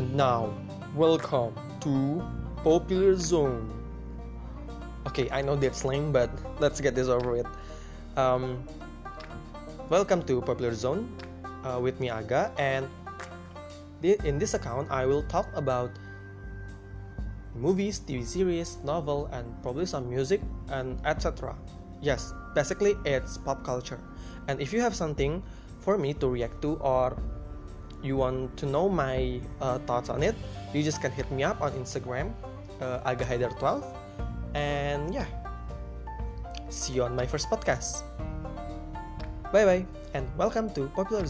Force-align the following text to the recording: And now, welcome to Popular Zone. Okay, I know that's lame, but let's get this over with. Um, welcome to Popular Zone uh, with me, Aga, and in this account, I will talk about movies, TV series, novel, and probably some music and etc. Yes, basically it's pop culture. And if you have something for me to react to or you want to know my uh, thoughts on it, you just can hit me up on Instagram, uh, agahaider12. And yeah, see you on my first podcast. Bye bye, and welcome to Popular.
And 0.00 0.16
now, 0.16 0.48
welcome 0.96 1.52
to 1.84 2.24
Popular 2.64 3.12
Zone. 3.20 3.68
Okay, 5.06 5.28
I 5.28 5.44
know 5.44 5.56
that's 5.60 5.84
lame, 5.84 6.08
but 6.08 6.32
let's 6.56 6.80
get 6.80 6.94
this 6.94 7.08
over 7.12 7.36
with. 7.36 7.46
Um, 8.16 8.64
welcome 9.90 10.24
to 10.24 10.40
Popular 10.40 10.72
Zone 10.72 11.04
uh, 11.68 11.76
with 11.76 12.00
me, 12.00 12.08
Aga, 12.08 12.48
and 12.56 12.88
in 14.00 14.40
this 14.40 14.54
account, 14.54 14.88
I 14.88 15.04
will 15.04 15.20
talk 15.28 15.52
about 15.52 15.92
movies, 17.52 18.00
TV 18.00 18.24
series, 18.24 18.78
novel, 18.82 19.28
and 19.36 19.44
probably 19.60 19.84
some 19.84 20.08
music 20.08 20.40
and 20.72 20.96
etc. 21.04 21.52
Yes, 22.00 22.32
basically 22.54 22.96
it's 23.04 23.36
pop 23.36 23.62
culture. 23.64 24.00
And 24.48 24.62
if 24.64 24.72
you 24.72 24.80
have 24.80 24.96
something 24.96 25.42
for 25.76 25.98
me 25.98 26.14
to 26.24 26.26
react 26.26 26.62
to 26.62 26.80
or 26.80 27.20
you 28.02 28.16
want 28.16 28.56
to 28.56 28.66
know 28.66 28.88
my 28.88 29.40
uh, 29.60 29.78
thoughts 29.86 30.08
on 30.08 30.22
it, 30.22 30.34
you 30.72 30.82
just 30.82 31.00
can 31.00 31.12
hit 31.12 31.30
me 31.30 31.42
up 31.42 31.60
on 31.60 31.72
Instagram, 31.72 32.32
uh, 32.80 33.00
agahaider12. 33.04 33.84
And 34.54 35.14
yeah, 35.14 35.26
see 36.68 36.94
you 36.94 37.04
on 37.04 37.14
my 37.14 37.26
first 37.26 37.48
podcast. 37.50 38.02
Bye 39.52 39.64
bye, 39.64 39.86
and 40.14 40.26
welcome 40.36 40.70
to 40.74 40.86
Popular. 40.94 41.26